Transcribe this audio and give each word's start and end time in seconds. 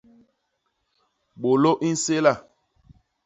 Bôlô 1.41 1.71
i 1.87 1.89
nséla. 1.93 2.33